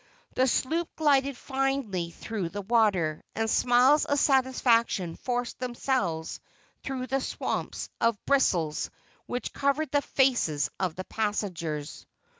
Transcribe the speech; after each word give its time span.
The 0.33 0.47
sloop 0.47 0.89
glided 0.95 1.37
finely 1.37 2.09
through 2.09 2.49
the 2.49 2.63
water, 2.63 3.21
and 3.35 3.47
smiles 3.47 4.05
of 4.05 4.17
satisfaction 4.17 5.15
forced 5.15 5.59
themselves 5.59 6.39
through 6.81 7.05
the 7.05 7.21
swamps 7.21 7.87
of 8.01 8.17
bristles 8.25 8.89
which 9.27 9.53
covered 9.53 9.91
the 9.91 10.01
faces 10.01 10.71
of 10.79 10.95
the 10.95 11.03
passengers. 11.05 12.07